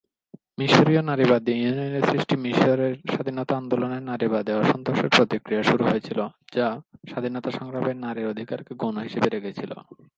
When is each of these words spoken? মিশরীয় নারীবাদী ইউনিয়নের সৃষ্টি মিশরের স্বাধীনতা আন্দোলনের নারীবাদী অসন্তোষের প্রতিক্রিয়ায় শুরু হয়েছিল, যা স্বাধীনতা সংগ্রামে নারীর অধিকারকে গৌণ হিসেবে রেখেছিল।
মিশরীয় 0.59 1.01
নারীবাদী 1.09 1.51
ইউনিয়নের 1.55 2.07
সৃষ্টি 2.11 2.35
মিশরের 2.45 2.93
স্বাধীনতা 3.11 3.53
আন্দোলনের 3.57 4.03
নারীবাদী 4.03 4.51
অসন্তোষের 4.53 5.09
প্রতিক্রিয়ায় 5.15 5.67
শুরু 5.69 5.83
হয়েছিল, 5.85 6.19
যা 6.55 6.67
স্বাধীনতা 7.09 7.49
সংগ্রামে 7.57 7.93
নারীর 8.05 8.31
অধিকারকে 8.33 8.71
গৌণ 8.81 8.95
হিসেবে 9.07 9.27
রেখেছিল। 9.29 9.71